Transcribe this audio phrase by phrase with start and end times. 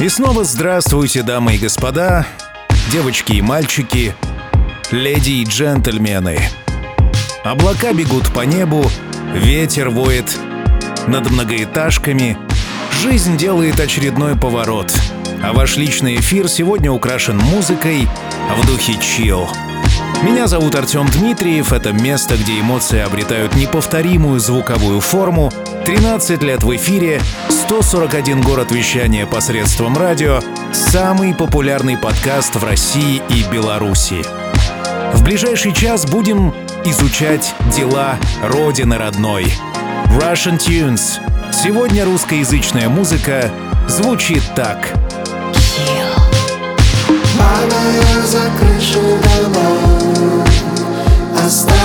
[0.00, 2.26] И снова здравствуйте, дамы и господа,
[2.90, 4.14] девочки и мальчики,
[4.90, 6.40] леди и джентльмены.
[7.44, 8.82] Облака бегут по небу,
[9.34, 10.38] ветер воет
[11.06, 12.38] над многоэтажками,
[13.02, 14.90] жизнь делает очередной поворот,
[15.42, 18.08] а ваш личный эфир сегодня украшен музыкой
[18.56, 19.50] в духе чил.
[20.22, 25.52] Меня зовут Артем Дмитриев, это место, где эмоции обретают неповторимую звуковую форму,
[25.84, 30.40] 13 лет в эфире, 141 город вещания посредством радио,
[30.72, 34.22] самый популярный подкаст в России и Беларуси.
[35.14, 39.46] В ближайший час будем изучать дела Родины родной.
[40.06, 41.18] Russian Tunes.
[41.52, 43.50] Сегодня русскоязычная музыка
[43.88, 44.88] звучит так.
[47.38, 49.18] Падая за крышу
[51.44, 51.79] Оставив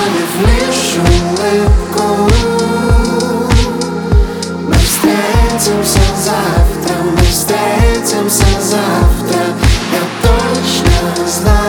[5.65, 6.95] встретимся завтра.
[7.03, 9.41] Мы встретимся завтра.
[9.91, 11.64] Я точно знаю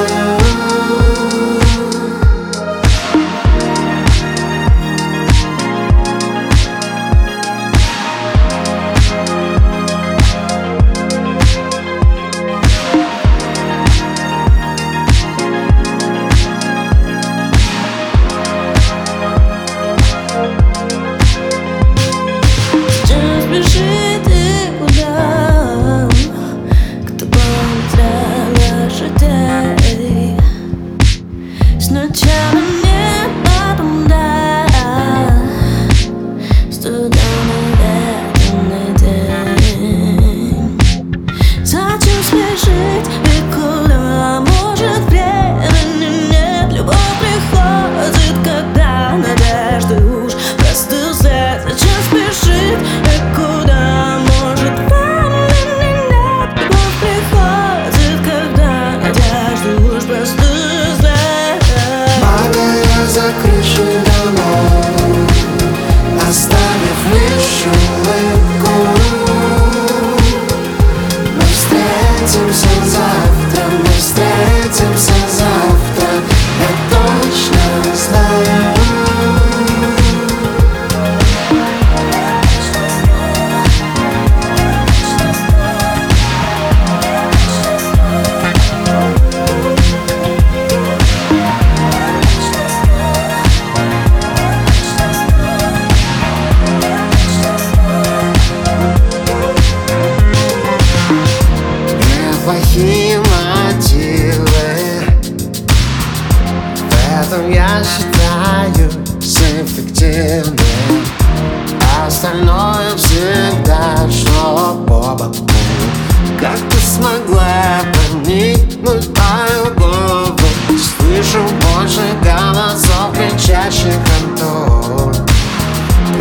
[116.97, 120.39] смогла проникнуть в мою голову.
[120.69, 125.27] Слышу больше голосов кричащих Антон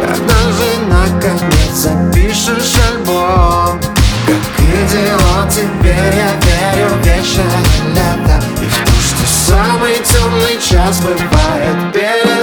[0.05, 3.79] когда же наконец запишешь альбом.
[4.25, 7.45] Как идиот теперь я верю в вечное
[7.93, 8.43] лето.
[8.61, 12.34] И в то, что самый темный час бывает перед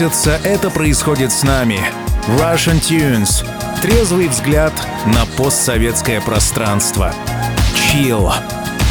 [0.00, 1.78] месяца это происходит с нами.
[2.26, 3.46] Russian Tunes.
[3.82, 4.72] Трезвый взгляд
[5.04, 7.12] на постсоветское пространство.
[7.74, 8.32] Chill.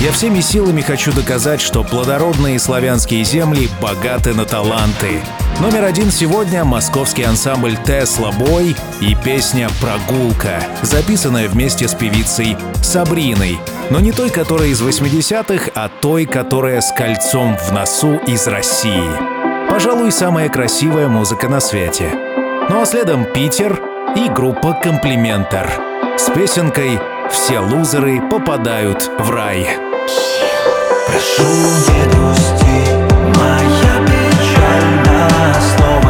[0.02, 5.22] Я всеми силами хочу доказать, что плодородные славянские земли богаты на таланты.
[5.60, 13.58] Номер один сегодня— московский ансамбль «Тесла Бой» и песня «Прогулка», записанная вместе с певицей Сабриной.
[13.90, 19.39] Но не той, которая из 80-х, а той, которая с кольцом в носу из России.
[19.70, 22.12] Пожалуй, самая красивая музыка на свете.
[22.70, 23.80] Ну а следом Питер
[24.16, 25.70] и группа «Комплиментар»
[26.18, 27.00] с песенкой
[27.32, 29.68] «Все лузеры попадают в рай».
[31.08, 32.80] Прошу, не грусти,
[33.38, 35.30] моя печальна
[35.76, 36.09] Слово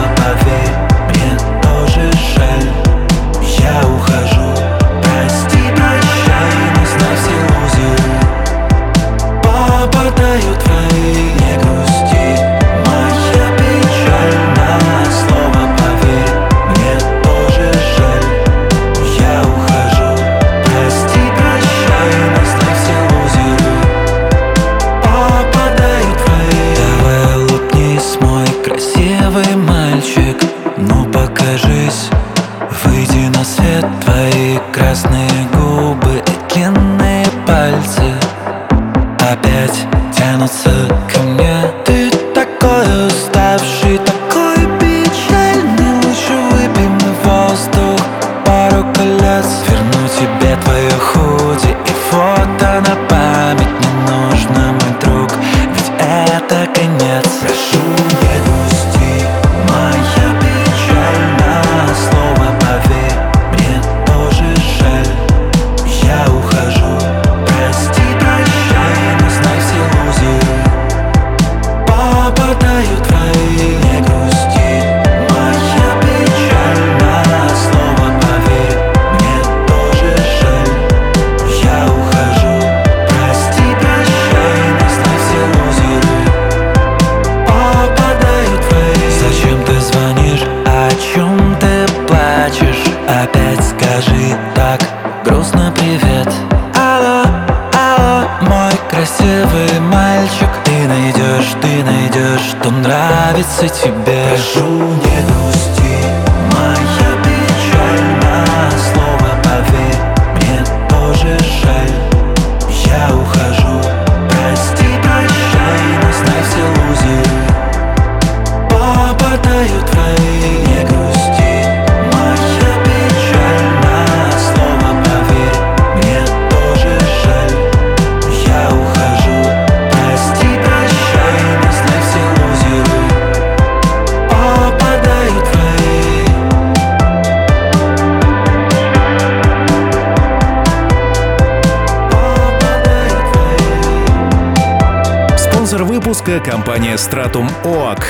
[145.70, 148.04] Спонсор выпуска– компания Stratum OAK.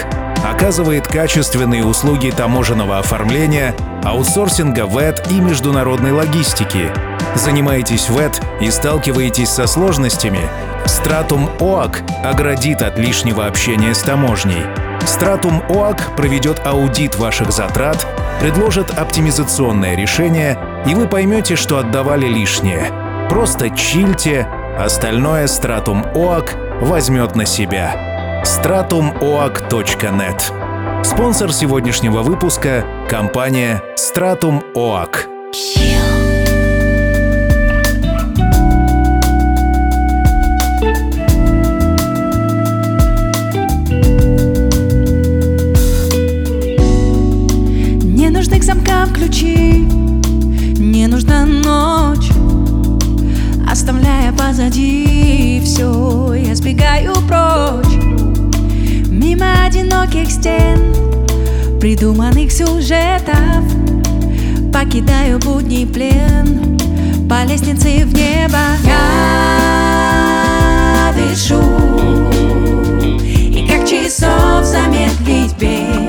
[0.50, 3.76] Оказывает качественные услуги таможенного оформления,
[4.06, 6.90] аутсорсинга ВЭД и международной логистики.
[7.36, 10.40] Занимаетесь ВЭД и сталкиваетесь со сложностями?
[10.86, 14.64] Stratum OAK оградит от лишнего общения с таможней.
[15.02, 18.08] Stratum OAK проведет аудит ваших затрат,
[18.40, 22.90] предложит оптимизационное решение, и вы поймете, что отдавали лишнее.
[23.30, 24.48] Просто чильте,
[24.80, 28.42] остальное Stratum OAK возьмет на себя.
[28.44, 30.42] stratumoak.net
[31.04, 35.28] Спонсор сегодняшнего выпуска— компания Stratum OAK.
[48.04, 49.88] Не нужны к замкам ключи
[50.78, 52.29] Не нужна ночь
[54.50, 55.62] позади.
[55.64, 57.98] Все Я сбегаю прочь.
[59.10, 60.96] Мимо одиноких стен
[61.80, 63.64] Придуманных сюжетов.
[64.74, 66.80] Покидаю будний плен
[67.30, 68.58] По лестнице в небо.
[68.86, 69.04] Я
[71.16, 71.62] дышу
[73.32, 76.09] И как часов замедлить бег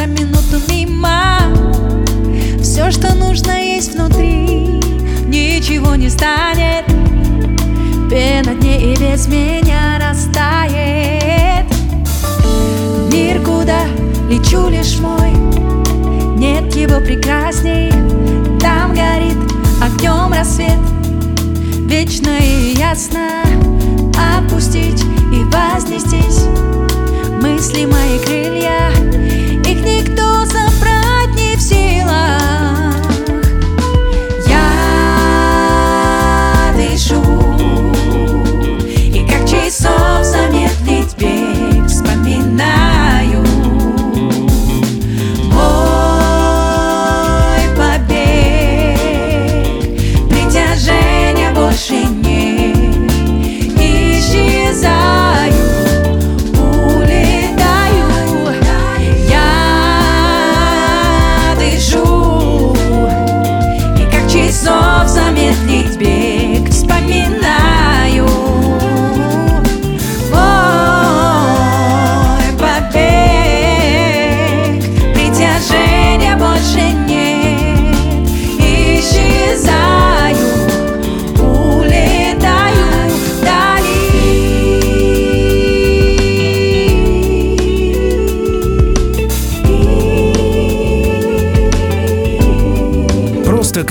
[0.00, 1.40] За минуту мимо.
[2.62, 4.80] Все, что нужно, есть внутри.
[5.26, 6.86] Ничего не станет.
[8.08, 11.66] Пена дней и без меня растает.
[13.12, 13.80] Мир, куда
[14.30, 15.32] лечу лишь мой.
[16.38, 17.90] Нет его прекрасней.
[18.58, 19.36] Там горит
[19.82, 20.80] огнем рассвет.
[21.90, 23.42] Вечно и ясно.
[24.38, 26.46] Отпустить и вознестись.
[27.42, 28.92] Мысли мои крылья,
[29.84, 32.49] никто забрать не в силах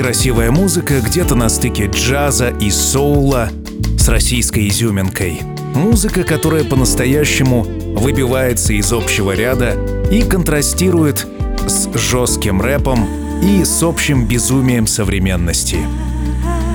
[0.10, 3.50] красивая музыка где-то на стыке джаза и соула
[3.96, 5.40] с российской изюминкой.
[5.76, 7.62] Музыка, которая по-настоящему
[7.96, 9.76] выбивается из общего ряда
[10.10, 11.28] и контрастирует
[11.68, 13.08] с жестким рэпом
[13.44, 15.78] и с общим безумием современности.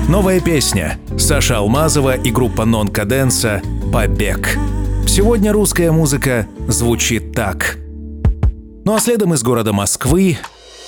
[0.07, 0.97] Новая песня.
[1.17, 3.61] Саша Алмазова и группа Нон Каденса
[3.91, 4.57] «Побег».
[5.05, 7.79] Сегодня русская музыка звучит так.
[8.85, 10.37] Ну а следом из города Москвы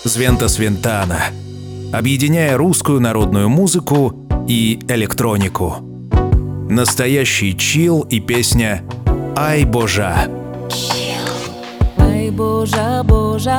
[0.06, 1.26] Звента Свентана,
[1.92, 4.14] объединяя русскую народную музыку
[4.48, 5.78] и электронику.
[6.70, 8.84] Настоящий чил и песня
[9.36, 10.30] «Ай, божа».
[11.98, 13.58] Ай, Божа, Божа,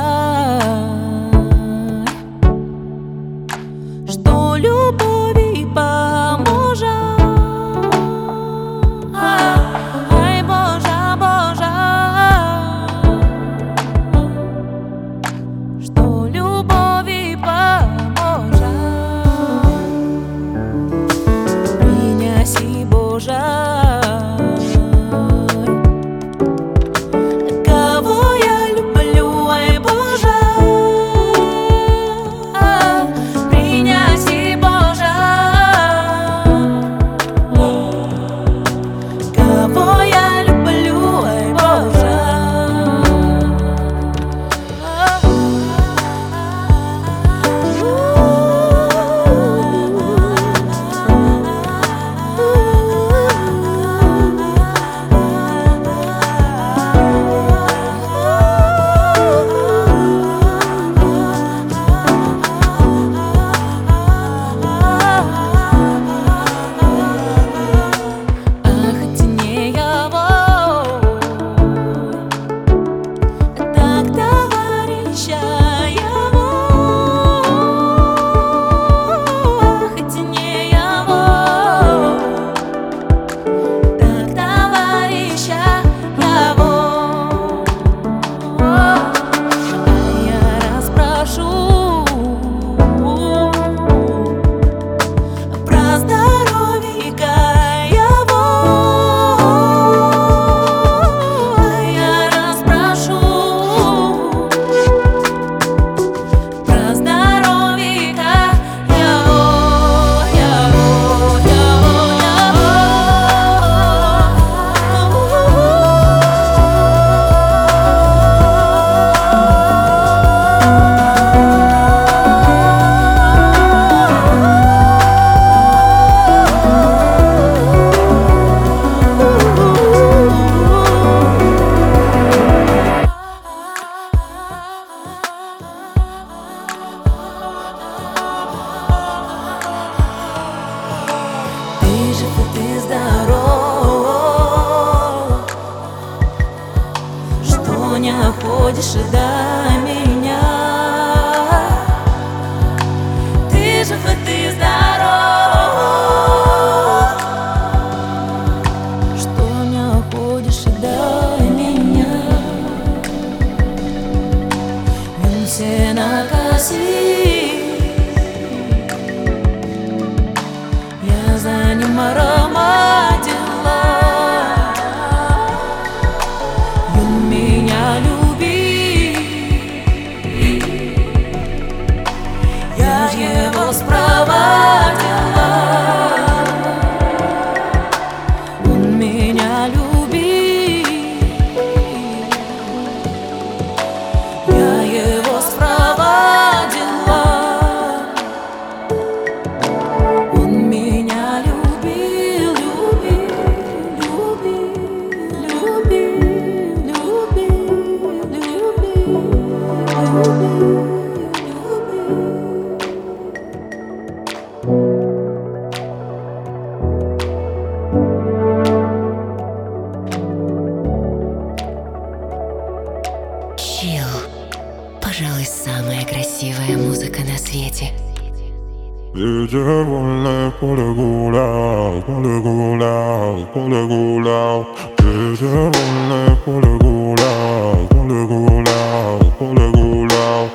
[229.18, 234.68] Ветер вольное поле гулял, поле гулял, поле гулял.
[235.00, 240.48] Ветер вольное поле гулял, поле гулял, поле гулял.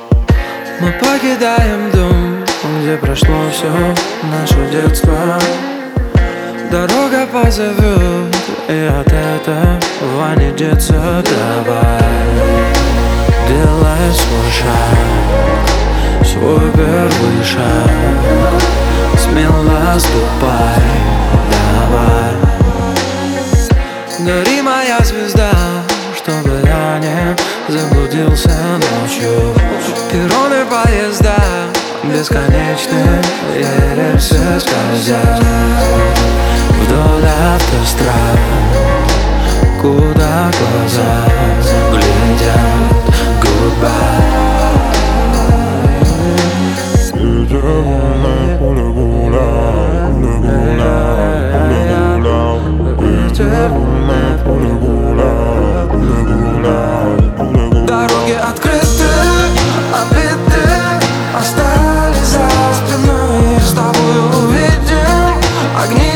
[0.80, 2.46] Мы покидаем дом,
[2.80, 3.70] где прошло все
[4.32, 5.38] наше детство.
[6.72, 8.34] Дорога позовет,
[8.70, 11.22] и от этого не деться.
[11.26, 12.02] Давай,
[13.46, 15.63] делай свой шаг,
[16.24, 18.44] свой первый шаг
[19.18, 20.84] Смело ступай,
[21.52, 22.34] давай.
[24.20, 25.52] Гори моя звезда,
[26.16, 27.36] чтобы я не
[27.72, 29.56] заблудился ночью.
[30.12, 31.36] Перроны поезда
[32.04, 33.22] бесконечны,
[33.96, 35.42] рельсы скользят.
[36.82, 38.40] Вдоль автострад,
[39.82, 41.26] куда глаза
[41.92, 42.84] глядят.
[43.42, 44.53] Goodbye
[57.88, 59.10] Дороги открыты,
[59.94, 60.64] обиты
[61.38, 62.48] Остались за
[62.78, 63.60] спиной.
[63.60, 64.16] С тобой
[64.46, 65.34] увидим
[65.82, 66.13] огни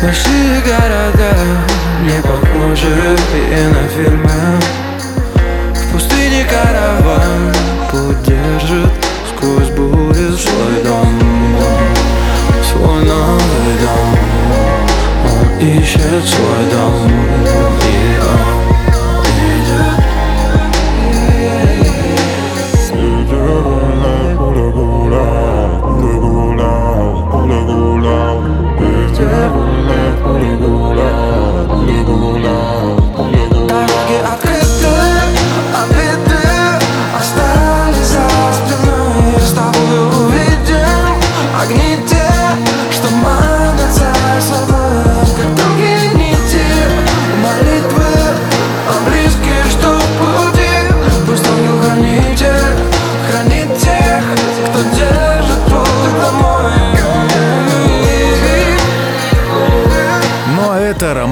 [0.00, 1.34] Большие города
[2.02, 4.60] не похожи и на фильмы.
[5.74, 7.52] В пустыне караван
[7.90, 8.92] путь держит
[9.28, 11.20] сквозь бури свой дом.
[12.70, 14.18] Свой новый дом.
[15.26, 17.37] Он ищет свой дом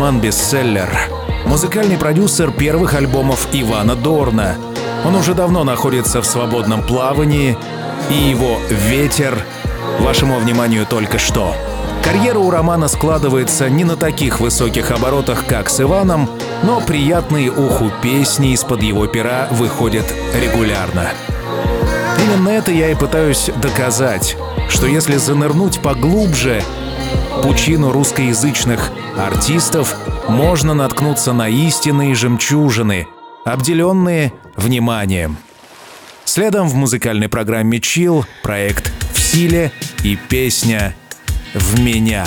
[0.07, 0.89] это роман-бестселлер.
[1.47, 4.55] Музыкальный продюсер первых альбомов Ивана Дорна.
[5.05, 7.57] Он уже давно находится в свободном плавании,
[8.11, 9.37] и его «Ветер»
[10.01, 11.55] вашему вниманию только что.
[12.05, 16.31] Карьера у Романа складывается не на таких высоких оборотах, как с Иваном,
[16.63, 20.07] но приятные уху песни из-под его пера выходят
[20.41, 21.09] регулярно.
[22.25, 24.37] Именно это я и пытаюсь доказать,
[24.69, 26.63] что если занырнуть поглубже
[27.43, 29.97] пучину русскоязычных артистов,
[30.29, 33.07] можно наткнуться на истинные жемчужины,
[33.45, 35.39] обделенные вниманием.
[36.25, 39.73] Следом в музыкальной программе Chill проект «В силе»
[40.03, 40.95] и песня
[41.55, 42.27] «В меня».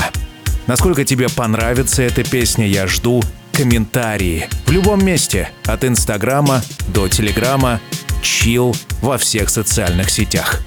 [0.68, 4.48] Насколько тебе понравится эта песня, я жду комментарии.
[4.66, 7.82] В любом месте, от Инстаграма до Телеграма,
[8.22, 10.62] Chill во всех социальных сетях.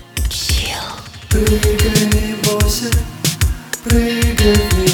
[3.85, 4.91] Прыгай, не бойся,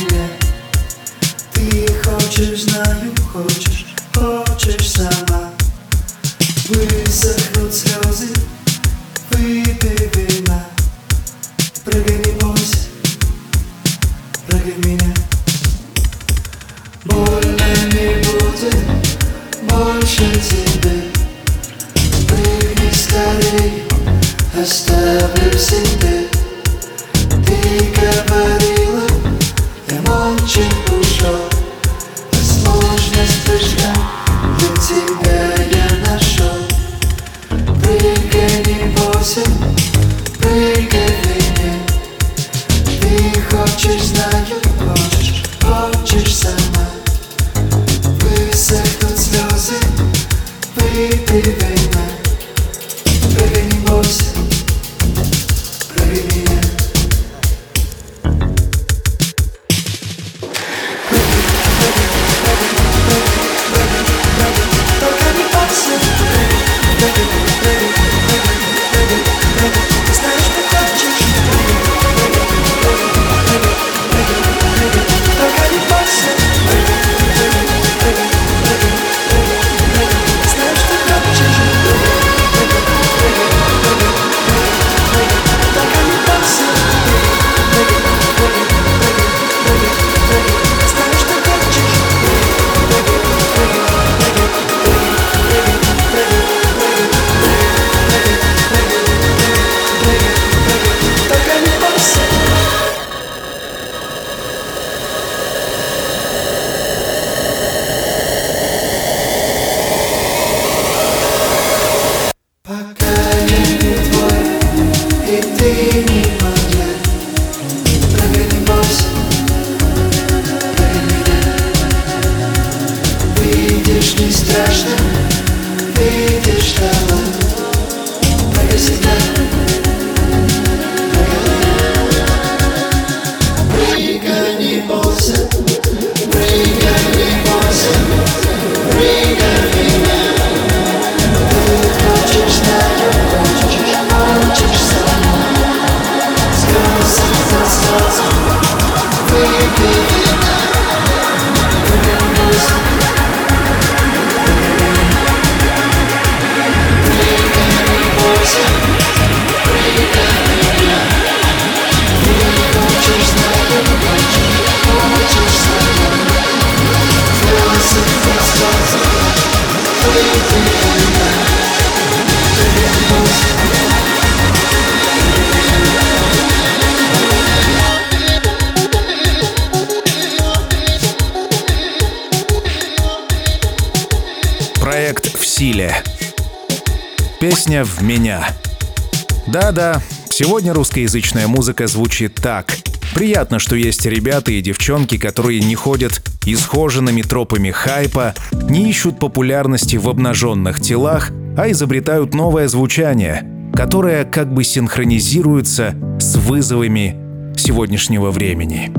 [190.38, 192.76] сегодня русскоязычная музыка звучит так.
[193.12, 199.96] Приятно, что есть ребята и девчонки, которые не ходят исхоженными тропами хайпа, не ищут популярности
[199.96, 207.16] в обнаженных телах, а изобретают новое звучание, которое как бы синхронизируется с вызовами
[207.56, 208.92] сегодняшнего времени.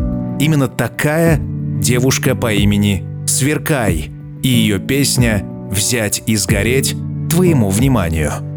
[0.44, 4.12] Именно такая девушка по имени Сверкай
[4.44, 6.98] и ее песня «Взять и сгореть»
[7.30, 8.49] твоему вниманию.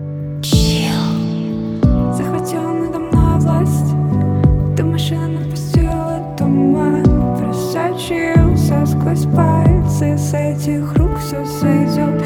[9.14, 12.22] Сквозь пальцы С этих рук все сойдет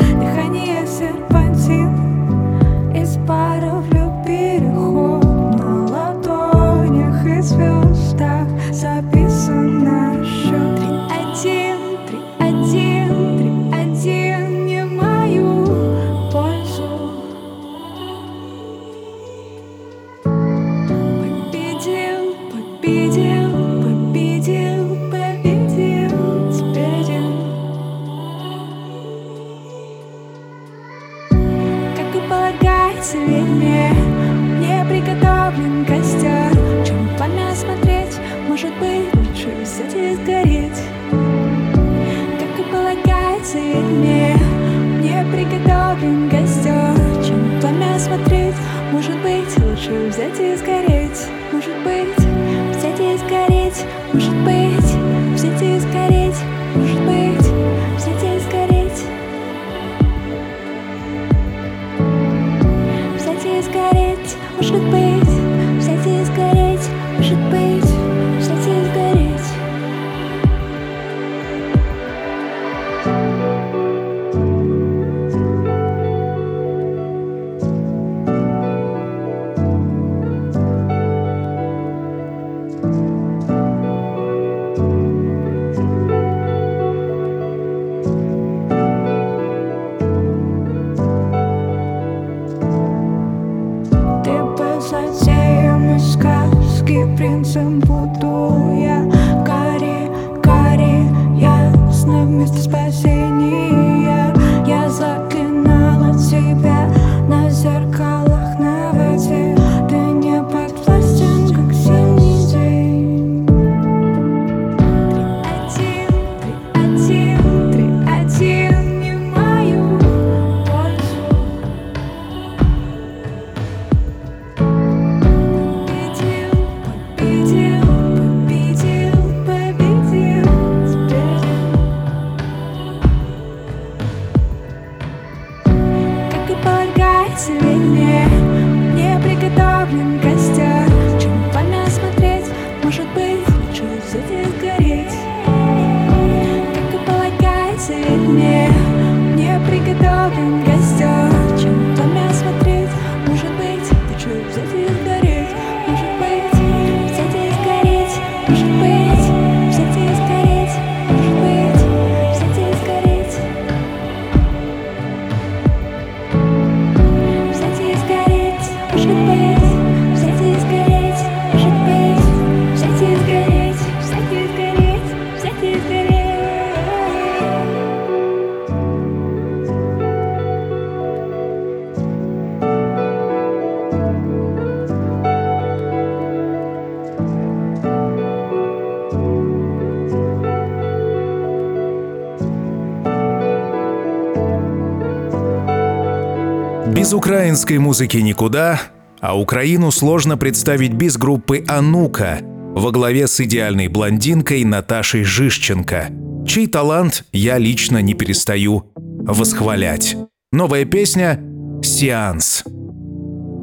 [197.06, 198.80] Без украинской музыки никуда,
[199.20, 206.08] а Украину сложно представить без группы «Анука» во главе с идеальной блондинкой Наташей Жишченко,
[206.48, 210.16] чей талант я лично не перестаю восхвалять.
[210.50, 211.40] Новая песня
[211.80, 212.64] «Сеанс».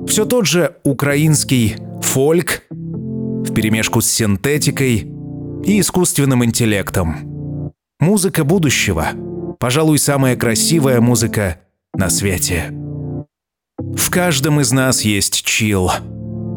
[0.07, 2.63] Все тот же украинский фольк
[3.45, 5.11] вперемешку с синтетикой
[5.65, 7.73] и искусственным интеллектом.
[7.99, 9.09] Музыка будущего.
[9.59, 11.57] Пожалуй, самая красивая музыка
[11.93, 12.73] на свете.
[13.95, 15.91] В каждом из нас есть чил.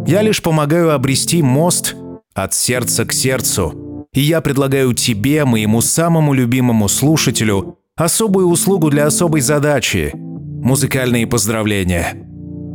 [0.07, 1.97] Я лишь помогаю обрести мост
[2.35, 4.07] от сердца к сердцу.
[4.13, 12.15] И я предлагаю тебе, моему самому любимому слушателю, особую услугу для особой задачи– музыкальные поздравления.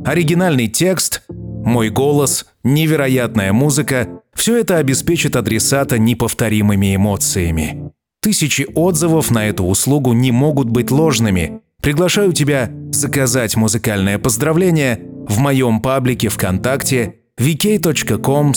[0.06, 7.92] Оригинальный текст, мой голос, невероятная музыка– все это обеспечит адресата неповторимыми эмоциями.
[8.22, 15.40] Тысячи отзывов на эту услугу не могут быть ложными, Приглашаю тебя заказать музыкальное поздравление в
[15.40, 18.52] моем паблике ВКонтакте vk.com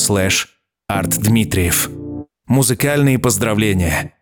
[0.91, 2.27] artdmitriev.
[2.47, 4.13] Музыкальные поздравления.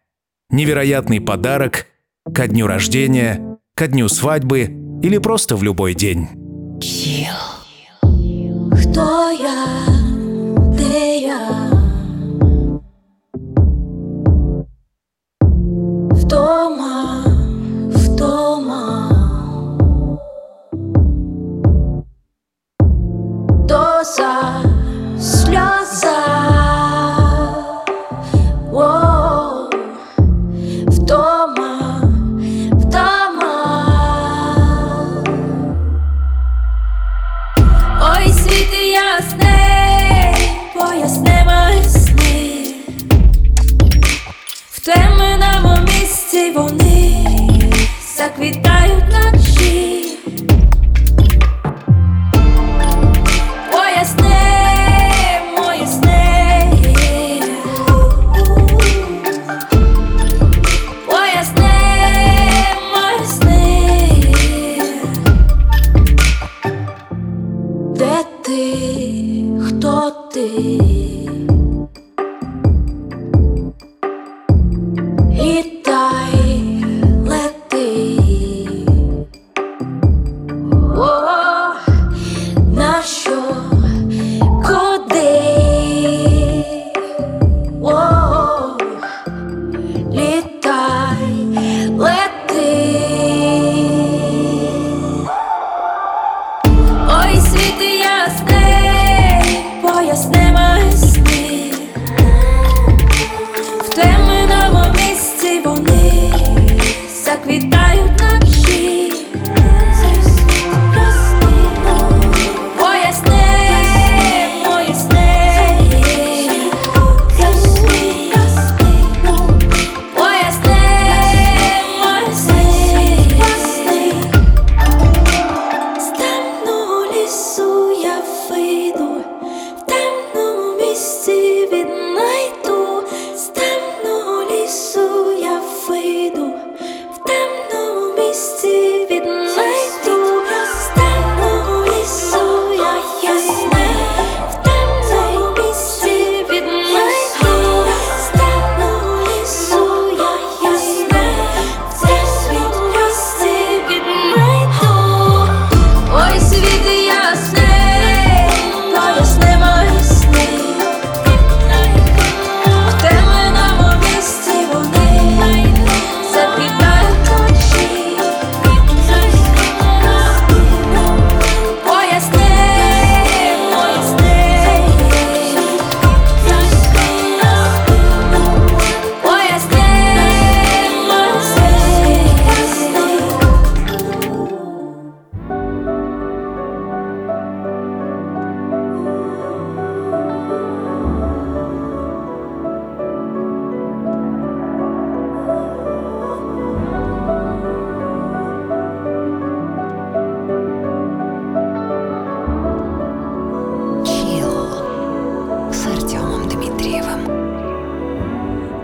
[0.50, 1.86] Невероятный подарок
[2.32, 4.70] ко дню рождения, ко дню свадьбы
[5.02, 6.28] или просто в любой день.
[8.72, 9.66] Хто я,
[11.20, 11.80] я?
[16.10, 16.91] Вдома, вдома.
[24.02, 24.60] Доза,
[25.20, 26.18] сльоза.
[28.72, 29.70] Воу.
[30.86, 32.00] Вдома,
[32.72, 33.54] вдома.
[38.02, 42.74] Ой, світи ясний, поясни мої сни
[44.70, 47.26] В темному місці вони
[48.16, 48.71] заквітають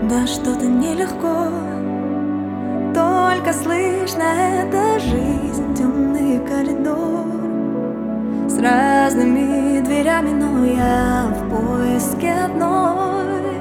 [0.09, 1.51] Да что-то нелегко.
[2.95, 7.27] Только слышно это жизнь Темный коридор.
[8.49, 13.53] С разными дверями Но я в поиске одной.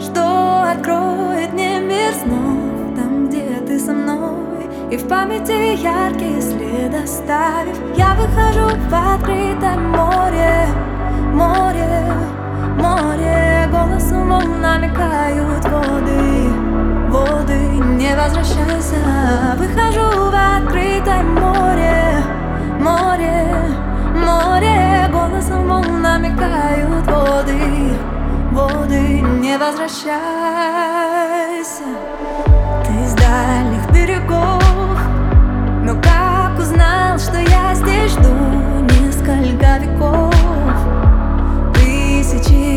[0.00, 4.66] Что откроет мне мир снов Там, где ты со мной.
[4.90, 10.66] И в памяти яркие следы оставив Я выхожу в открытое море
[11.32, 12.06] Море,
[12.76, 16.50] море Голосом волн намекают воды.
[17.08, 17.58] Воды,
[17.98, 18.96] не возвращайся.
[19.56, 22.22] Выхожу в открытое море.
[22.80, 23.48] Море,
[24.14, 27.96] море Голосом волн намекают воды.
[28.52, 30.16] Воды, не возвращайся.
[32.84, 34.98] Ты из дальних берегов
[35.82, 38.32] Но как узнал, что я здесь жду
[39.00, 40.35] Несколько веков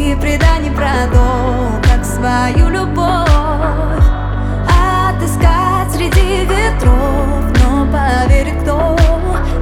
[0.09, 3.27] Тысячи преданий про то, как свою любовь
[4.67, 7.43] Отыскать среди ветров.
[7.61, 8.97] Но поверит кто,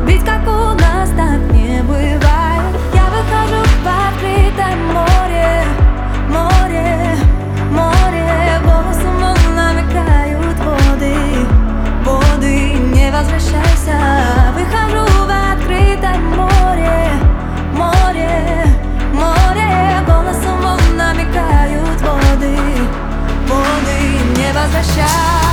[0.05, 2.26] ведь как у нас так не бывает
[24.87, 25.46] возвращайся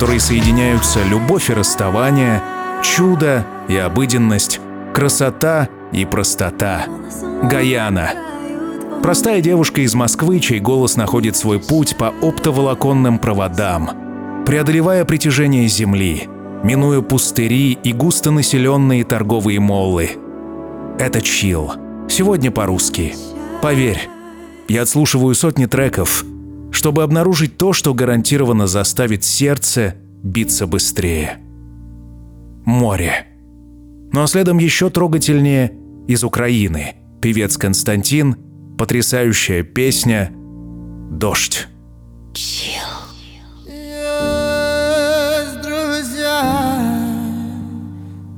[0.00, 2.42] которой соединяются любовь и расставание,
[2.82, 4.58] чудо и обыденность,
[4.94, 6.86] красота и простота.
[7.42, 8.08] Гаяна.
[9.02, 13.90] Простая девушка из Москвы, чей голос находит свой путь по оптоволоконным проводам,
[14.46, 16.30] преодолевая притяжение Земли,
[16.62, 20.12] минуя пустыри и густонаселенные торговые моллы.
[20.98, 21.72] Это чил.
[22.08, 23.14] Сегодня по-русски.
[23.60, 24.08] Поверь,
[24.66, 26.24] я отслушиваю сотни треков,
[26.72, 31.38] чтобы обнаружить то, что гарантированно заставит сердце биться быстрее.
[32.64, 33.26] Море.
[34.12, 35.72] А следом еще трогательнее
[36.06, 36.96] из Украины.
[37.20, 38.36] Певец Константин,
[38.78, 40.30] потрясающая песня
[41.10, 41.68] «Дождь».
[43.66, 46.42] Есть друзья,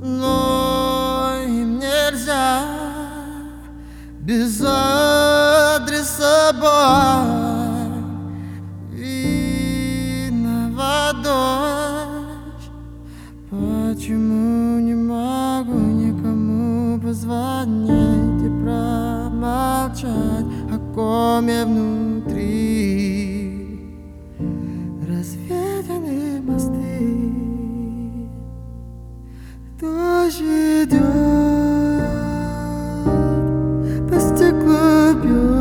[0.03, 2.65] но им нельзя
[4.21, 7.62] без адреса бой.
[11.13, 12.71] Дождь,
[13.51, 22.53] почему не могу никому позвонить и промолчать о коме внутри?
[25.09, 27.33] Разведены мосты.
[29.81, 31.03] Дождь идет,
[34.09, 35.52] по стеклу бьет,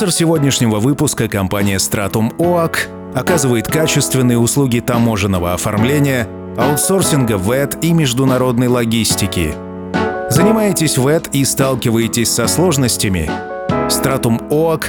[0.00, 6.26] Спонсор сегодняшнего выпуска— компания Stratum OAC оказывает качественные услуги таможенного оформления,
[6.56, 9.52] аутсорсинга ВЭД и международной логистики.
[10.30, 13.30] Занимаетесь ВЭД и сталкиваетесь со сложностями?
[13.88, 14.84] Stratum OAC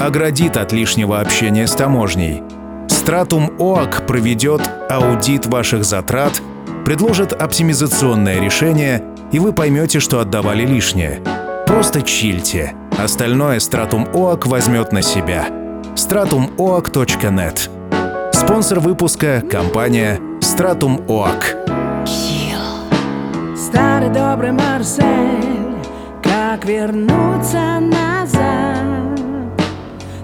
[0.00, 2.42] оградит от лишнего общения с таможней.
[2.88, 6.40] Stratum OAC проведет аудит ваших затрат,
[6.86, 11.20] предложит оптимизационное решение, и вы поймете, что отдавали лишнее.
[11.66, 12.72] Просто чильте.
[12.98, 15.48] Остальное Stratum OAC возьмет на себя.
[15.96, 17.68] stratumoac.net
[18.32, 21.56] Спонсор выпуска— компания Stratum OAC.
[23.56, 25.74] Старый добрый Марсель,
[26.22, 29.18] как вернуться назад?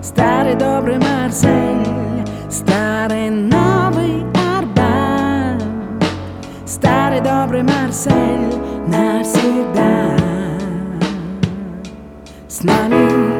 [0.01, 4.23] Старый добрый Марсель, старый новый
[4.57, 5.61] Арбат.
[6.67, 8.55] Старый добрый Марсель
[8.87, 10.20] навсегда
[12.51, 13.40] с нами.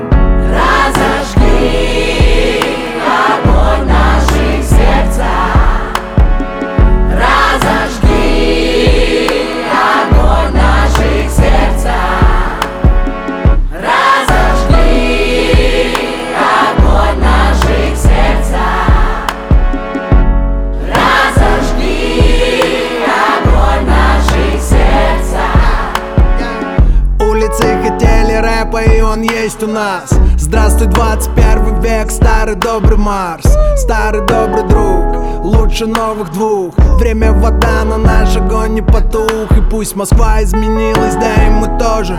[33.01, 33.47] Марс
[33.77, 36.75] Старый добрый друг, лучше новых двух.
[36.99, 39.51] Время вода, но наш огонь не потух.
[39.57, 42.19] И пусть Москва изменилась, да и мы тоже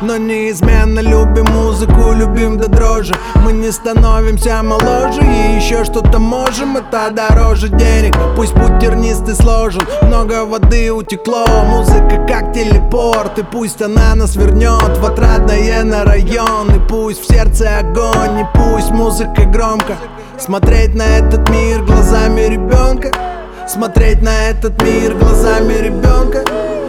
[0.00, 3.14] но неизменно любим музыку, любим до дрожи.
[3.44, 9.82] Мы не становимся моложе и еще что-то можем Это дороже денег, пусть путь тернистый сложен
[10.02, 16.70] Много воды утекло, музыка как телепорт И пусть она нас вернет в отрадное на район.
[16.76, 19.96] И пусть в сердце огонь, и пусть музыка громко.
[20.38, 23.10] Смотреть на этот мир глазами ребенка.
[23.66, 26.44] Смотреть на этот мир глазами ребенка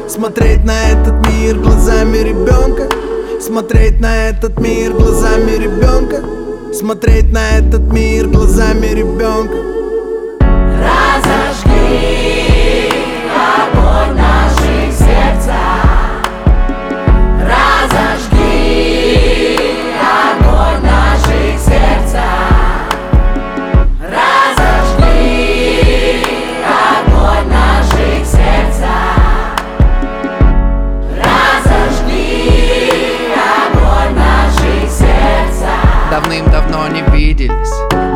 [0.09, 2.89] Смотреть на этот мир глазами ребенка.
[3.39, 6.23] Смотреть на этот мир глазами ребенка.
[6.73, 9.57] Смотреть на этот мир глазами ребенка.
[10.81, 12.38] Разожги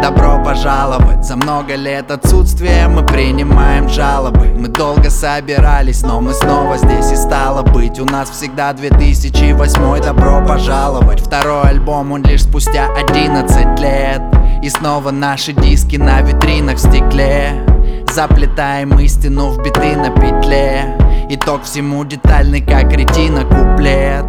[0.04, 1.24] Добро пожаловать.
[1.24, 4.48] За много лет отсутствия мы принимаем жалобы.
[4.48, 7.14] Мы долго собирались, но мы снова здесь.
[7.14, 11.22] И стало быть У нас всегда 2008 Добро пожаловать.
[11.22, 14.22] Второй альбом он лишь спустя 11 лет.
[14.62, 17.66] И снова наши диски на витринах в стекле.
[18.12, 20.98] Заплетаем истину в биты на петле.
[21.30, 24.26] Итог всему детальный, как ретина куплет.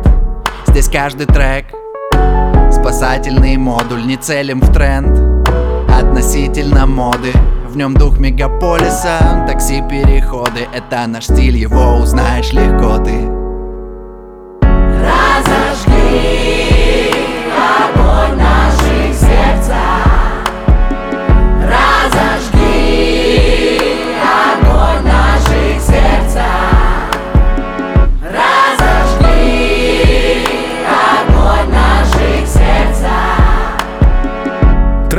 [0.68, 1.66] Здесь каждый трек
[2.70, 5.33] Спасательный модуль, не целим в тренд
[5.98, 7.32] Относительно моды.
[7.68, 10.68] В нем дух мегаполиса Такси-переходы.
[10.74, 13.43] Это наш стиль, его узнаешь легко ты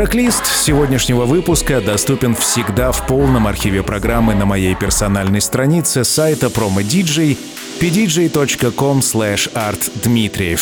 [0.06, 7.36] Трек-лист сегодняшнего выпуска доступен всегда в полном архиве программы на моей персональной странице сайта PromoDJ
[7.82, 10.62] pdj.com artdmitriev.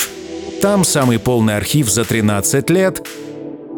[0.61, 3.05] Там самый полный архив за 13 лет,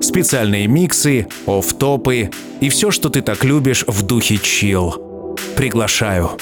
[0.02, 2.30] специальные миксы, офф-топы
[2.62, 5.36] и все, что ты так любишь в духе чил.
[5.58, 6.38] Приглашаю.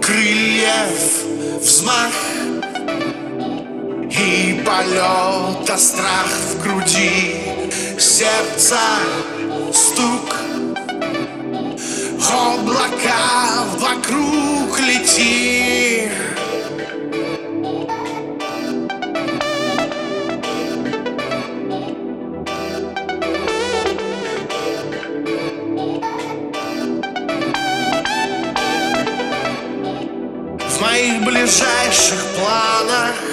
[0.00, 2.12] Крыльев взмах.
[4.10, 7.36] И полета страх в груди
[7.98, 8.80] Сердца
[9.72, 10.36] стук.
[12.30, 16.08] Облака вокруг лети
[31.44, 33.23] ближайших планах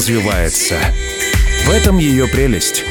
[0.00, 0.76] развивается.
[1.66, 2.84] В этом ее прелесть.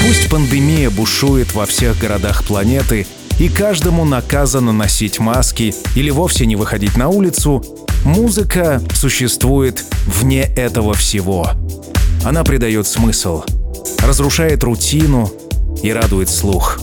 [0.00, 3.08] Пусть пандемия бушует во всех городах планеты,
[3.40, 7.64] и каждому наказано носить маски или вовсе не выходить на улицу,
[8.04, 11.50] музыка существует вне этого всего.
[12.24, 13.42] Она придает смысл,
[13.98, 15.32] разрушает рутину
[15.82, 16.78] и радует слух.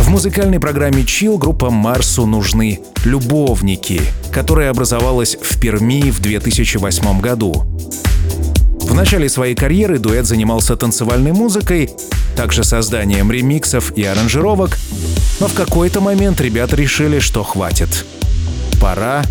[0.00, 4.00] В музыкальной программе Chill группа Марсу нужны любовники,
[4.32, 7.73] которая образовалась в Перми в 2008 году.
[8.84, 11.90] В начале своей карьеры дуэт занимался танцевальной музыкой,
[12.36, 14.78] также созданием ремиксов и аранжировок,
[15.40, 18.06] но в какой-то момент ребята решили, что хватит.
[18.80, 19.22] Пора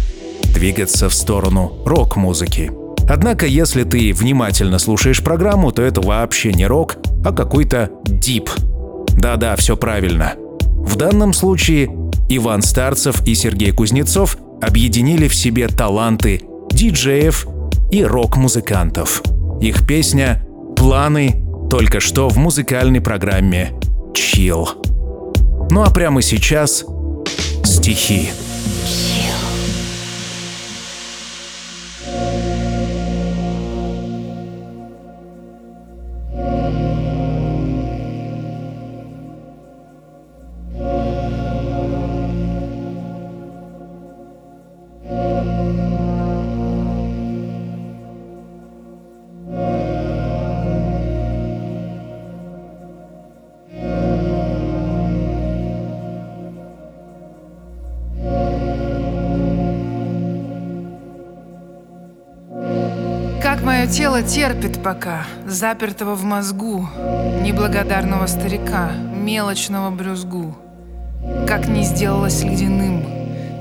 [0.53, 2.71] двигаться в сторону рок-музыки.
[3.09, 8.49] Однако, если ты внимательно слушаешь программу, то это вообще не рок, а какой-то дип.
[9.17, 10.33] Да-да, все правильно.
[10.61, 11.89] В данном случае
[12.29, 16.41] Иван Старцев и Сергей Кузнецов объединили в себе таланты
[16.71, 17.47] диджеев
[17.91, 19.21] и рок-музыкантов.
[19.63, 20.45] Их песня
[20.75, 23.71] «Планы» только что в музыкальной программе
[24.13, 24.67] «Chill».
[25.71, 26.83] Ну а прямо сейчас
[27.63, 28.31] стихи.
[64.13, 66.87] Тело терпит пока, запертого в мозгу,
[67.41, 70.55] неблагодарного старика, мелочного брюзгу.
[71.47, 73.03] Как не сделалось ледяным,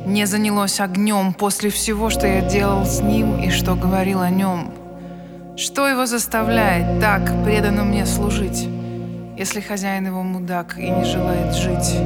[0.04, 4.70] не занялось огнем после всего, что я делал с ним и что говорил о нем.
[5.56, 8.68] Что его заставляет так преданно мне служить,
[9.38, 11.96] если хозяин его мудак и не желает жить?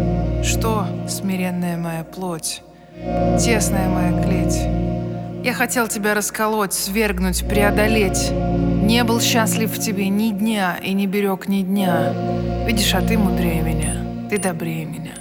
[0.44, 2.62] Что, смиренная моя плоть,
[3.40, 4.85] тесная моя клеть?
[5.46, 8.32] Я хотел тебя расколоть, свергнуть, преодолеть.
[8.32, 12.12] Не был счастлив в тебе ни дня и не берег ни дня.
[12.66, 13.94] Видишь, а ты мудрее меня,
[14.28, 15.12] ты добрее меня.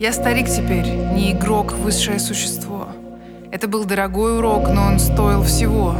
[0.00, 2.88] Я старик теперь, не игрок, высшее существо.
[3.52, 5.94] Это был дорогой урок, но он стоил всего.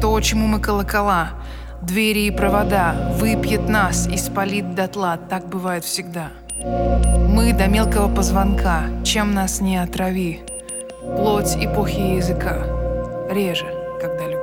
[0.00, 1.30] То, чему мы колокола,
[1.82, 6.28] двери и провода, выпьет нас и спалит дотла, так бывает всегда.
[7.28, 10.44] Мы до мелкого позвонка, чем нас не отрави.
[11.16, 12.75] Плоть эпохи языка,
[13.28, 14.35] реже, когда любви.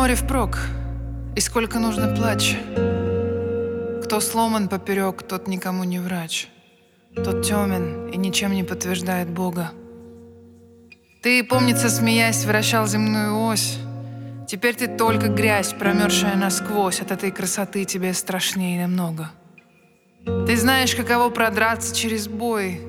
[0.00, 0.58] Море впрок,
[1.36, 2.56] и сколько нужно плача.
[4.02, 6.48] Кто сломан поперек, тот никому не врач.
[7.14, 9.72] Тот темен и ничем не подтверждает Бога.
[11.22, 13.76] Ты, помнится, смеясь, вращал земную ось.
[14.48, 17.02] Теперь ты только грязь, промерзшая насквозь.
[17.02, 19.30] От этой красоты тебе страшнее намного.
[20.24, 22.80] Ты знаешь, каково продраться через бой.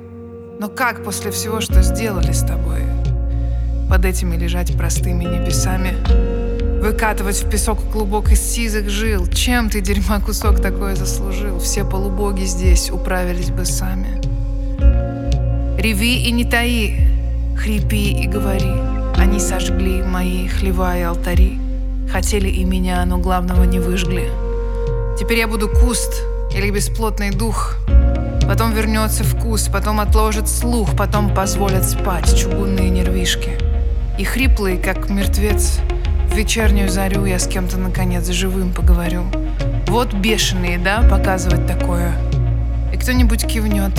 [0.62, 2.84] Но как после всего, что сделали с тобой?
[3.90, 6.51] Под этими лежать простыми небесами
[6.82, 9.28] Выкатывать в песок клубок из сизых жил.
[9.28, 11.60] Чем ты, дерьма, кусок такое заслужил?
[11.60, 14.20] Все полубоги здесь управились бы сами.
[15.80, 17.08] Реви и не таи,
[17.56, 18.74] хрипи и говори.
[19.16, 21.60] Они сожгли мои хлева и алтари.
[22.12, 24.32] Хотели и меня, но главного не выжгли.
[25.20, 27.76] Теперь я буду куст или бесплотный дух.
[28.48, 33.52] Потом вернется вкус, потом отложит слух Потом позволят спать чугунные нервишки.
[34.18, 35.80] И хриплый, как мертвец
[36.32, 39.26] В вечернюю зарю я с кем-то наконец живым поговорю
[39.88, 42.14] Вот бешеные, да, показывать такое
[42.94, 43.92] И кто-нибудь кивнет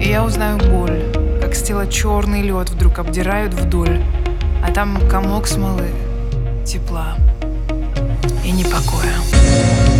[0.00, 1.02] И я узнаю боль
[1.42, 4.00] Как с тела черный лед вдруг обдирают вдоль
[4.62, 5.88] А там комок смолы,
[6.64, 7.16] тепла
[8.44, 9.97] и непокоя.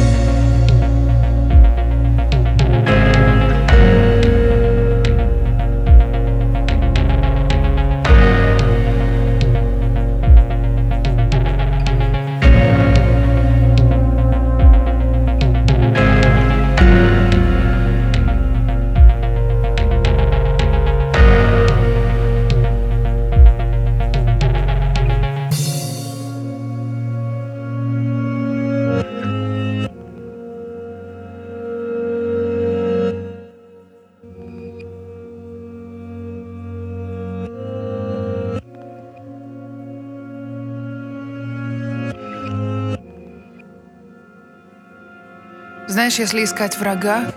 [46.08, 47.34] Знаешь, если искать врага,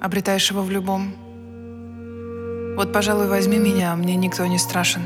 [0.00, 1.14] обретаешь его в любом.
[2.74, 5.02] Вот, пожалуй, возьми меня, мне никто не страшен.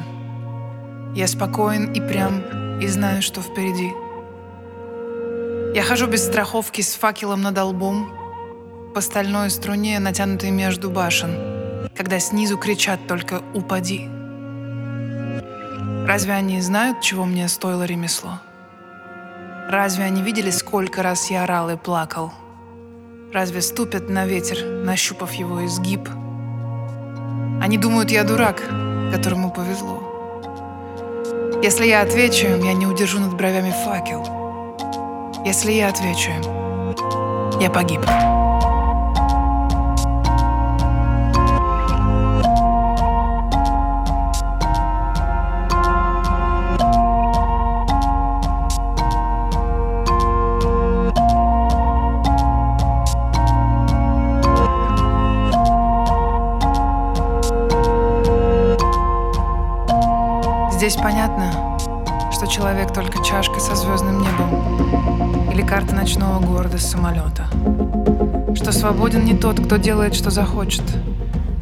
[1.17, 3.91] Я спокоен и прям, и знаю, что впереди.
[5.77, 8.09] Я хожу без страховки с факелом над лбом,
[8.95, 14.09] по стальной струне, натянутой между башен, когда снизу кричат только «Упади!».
[16.07, 18.39] Разве они знают, чего мне стоило ремесло?
[19.69, 22.33] Разве они видели, сколько раз я орал и плакал?
[23.33, 26.09] Разве ступят на ветер, нащупав его изгиб?
[27.61, 28.63] Они думают, я дурак,
[29.13, 30.03] которому повезло.
[31.63, 34.25] Если я отвечу им, я не удержу над бровями факел.
[35.45, 38.01] Если я отвечу им, я погиб.
[63.39, 67.47] Чашка со звездным небом или карта ночного города с самолета.
[68.57, 70.83] Что свободен не тот, кто делает, что захочет,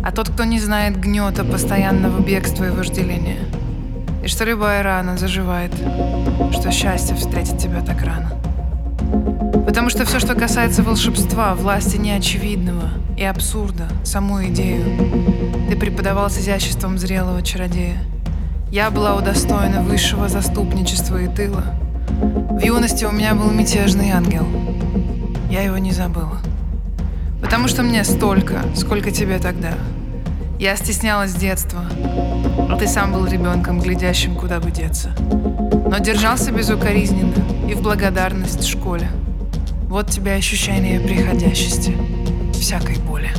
[0.03, 3.41] а тот, кто не знает гнета постоянного бегства и вожделения.
[4.25, 5.71] И что любая рана заживает,
[6.51, 8.33] что счастье встретит тебя так рано.
[9.67, 14.83] Потому что все, что касается волшебства, власти неочевидного и абсурда, саму идею,
[15.69, 17.99] ты преподавал с изяществом зрелого чародея.
[18.71, 21.65] Я была удостоена высшего заступничества и тыла.
[22.51, 24.45] В юности у меня был мятежный ангел.
[25.49, 26.41] Я его не забыла.
[27.41, 29.75] Потому что мне столько, сколько тебе тогда.
[30.59, 31.85] Я стеснялась детства,
[32.69, 35.11] а ты сам был ребенком, глядящим, куда бы деться.
[35.21, 39.09] Но держался безукоризненно и в благодарность школе.
[39.89, 41.97] Вот тебе ощущение приходящести,
[42.53, 43.31] всякой боли.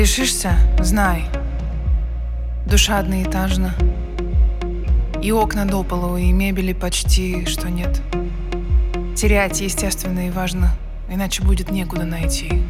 [0.00, 1.26] Решишься, знай.
[2.64, 3.74] Душа одноэтажна.
[5.22, 8.00] И окна до полу, и мебели почти что нет.
[9.14, 10.72] Терять естественно и важно,
[11.10, 12.62] иначе будет некуда найти.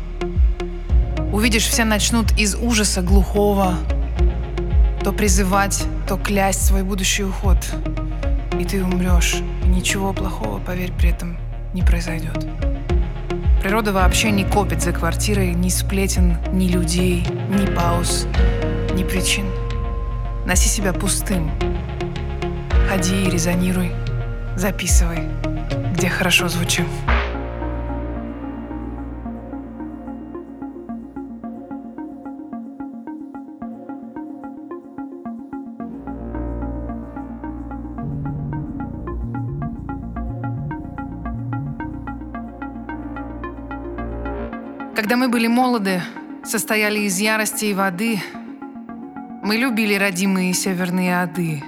[1.32, 3.76] Увидишь, все начнут из ужаса глухого
[5.04, 7.58] то призывать, то клясть свой будущий уход.
[8.58, 11.38] И ты умрешь, и ничего плохого, поверь, при этом
[11.74, 12.44] не произойдет.
[13.60, 18.26] Природа вообще не копит за квартирой ни сплетен, ни людей, ни пауз,
[18.94, 19.44] ни причин.
[20.46, 21.50] Носи себя пустым.
[22.88, 23.92] Ходи и резонируй.
[24.56, 25.28] Записывай,
[25.92, 26.86] где хорошо звучим.
[45.30, 46.02] Были молоды,
[46.44, 48.20] состояли из ярости и воды,
[49.42, 51.62] мы любили родимые северные ады.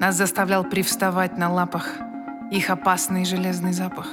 [0.00, 1.92] Нас заставлял привставать на лапах
[2.50, 4.08] их опасный железный запах.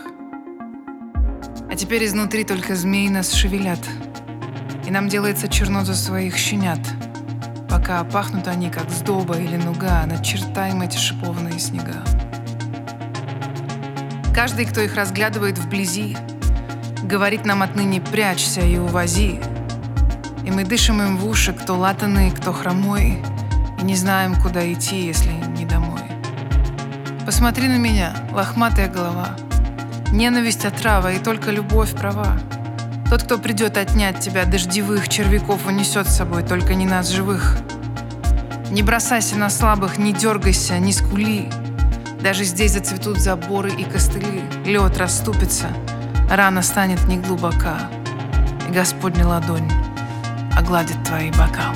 [1.69, 3.79] А теперь изнутри только змеи нас шевелят,
[4.86, 6.81] и нам делается черно за своих щенят,
[7.69, 12.03] пока пахнут они, как сдоба или нуга, начертаем эти шипованные снега.
[14.36, 16.17] Каждый, кто их разглядывает вблизи,
[17.14, 19.39] Говорит нам отныне прячься и увози.
[20.43, 23.22] И мы дышим им в уши, кто латанный, кто хромой,
[23.80, 26.01] И не знаем, куда идти, если не домой.
[27.24, 29.36] Посмотри на меня, лохматая голова.
[30.11, 32.36] Ненависть отрава, и только любовь права.
[33.11, 37.59] Тот, кто придет отнять тебя, дождевых червяков унесет с собой, только не нас живых.
[38.72, 41.47] Не бросайся на слабых, не дергайся, не скули.
[42.24, 45.68] Даже здесь зацветут заборы и костыли, лед расступится—
[46.30, 47.89] Рана станет неглубока,
[48.67, 49.69] и Господня ладонь
[50.57, 51.74] огладит твои бока.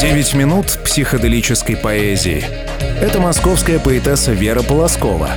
[0.00, 2.44] Девять минут психоделической поэзии.
[3.00, 5.30] Это московская поэтесса Вера Полоскова.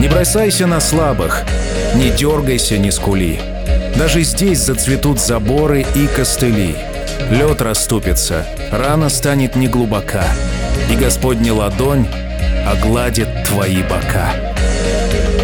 [0.00, 1.44] Не бросайся на слабых,
[1.94, 3.53] не дергайся, не скули.
[3.96, 6.76] Даже здесь зацветут заборы и костыли.
[7.30, 10.24] Лед расступится, рана станет неглубока,
[10.90, 12.06] и Господня ладонь
[12.66, 14.32] огладит твои бока.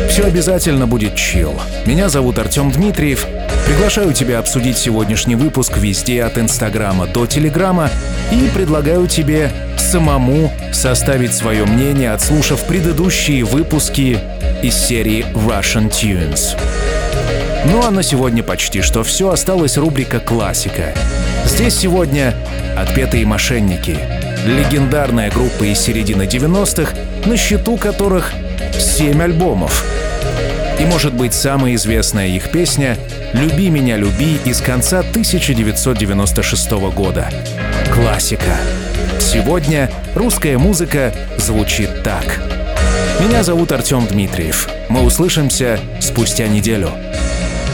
[0.08, 1.54] Все обязательно будет чил.
[1.86, 3.24] Меня зовут Артем Дмитриев.
[3.66, 7.88] Приглашаю тебя обсудить сегодняшний выпуск везде от Инстаграма до Телеграма
[8.32, 14.18] и предлагаю тебе самому составить свое мнение, отслушав предыдущие выпуски
[14.62, 16.56] из серии Russian Tunes.
[17.66, 19.30] Ну а на сегодня почти что все.
[19.30, 20.94] Осталась рубрика «Классика».
[21.44, 22.34] Здесь сегодня
[22.76, 23.98] «Отпетые мошенники».
[24.46, 26.94] Легендарная группа из середины 90-х,
[27.26, 28.32] на счету которых
[28.78, 29.84] 7 альбомов.
[30.80, 32.96] И может быть самая известная их песня
[33.34, 37.28] «Люби меня, люби» из конца 1996 года.
[37.92, 38.56] Классика.
[39.20, 42.40] Сегодня русская музыка звучит так.
[43.20, 44.70] Меня зовут Артем Дмитриев.
[44.88, 46.90] Мы услышимся спустя неделю.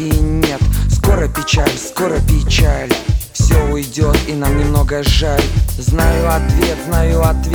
[0.00, 0.60] Дороги нет.
[0.90, 2.92] Скоро печаль, скоро печаль.
[3.32, 5.42] Все уйдет и нам немного жаль.
[5.78, 7.49] Знаю ответ, знаю ответ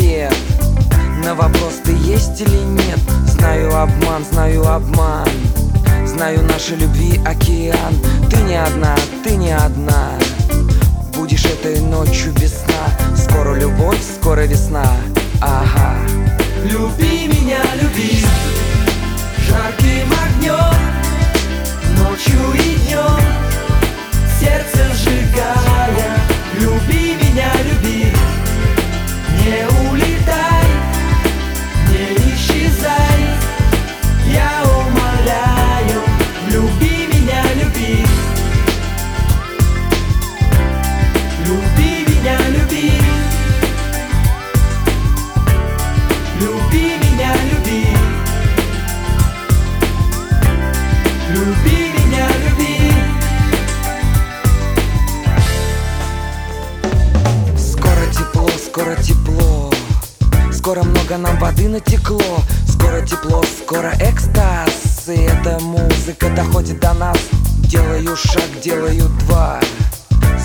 [61.06, 62.20] много нам воды натекло.
[62.68, 65.08] Скоро тепло, скоро экстаз.
[65.08, 67.18] И эта музыка доходит до нас.
[67.60, 69.60] Делаю шаг, делаю два.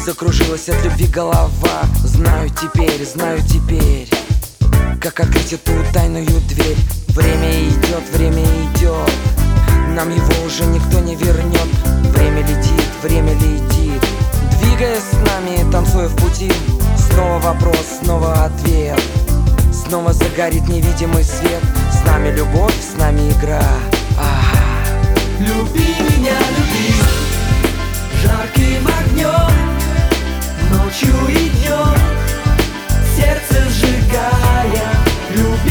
[0.04, 1.48] Закружилась от любви голова.
[2.04, 4.08] Знаю теперь, знаю теперь
[5.00, 6.76] Как открыть эту тайную дверь.
[7.08, 9.12] Время идет, время идет.
[9.96, 11.68] Нам его уже никто не вернет.
[12.12, 14.02] Время летит, время летит.
[14.60, 16.52] Двигаясь с нами, танцуя в пути.
[16.98, 19.00] Снова вопрос, снова ответ
[19.90, 21.60] Снова загорит невидимый свет.
[21.92, 23.60] С нами любовь, с нами игра.
[24.16, 24.62] Ага.
[25.40, 26.94] Люби меня, люби.
[28.22, 29.50] Жарким огнем
[30.70, 31.98] Ночью и днем.
[33.16, 34.94] Сердце сжигая.
[35.34, 35.69] Люби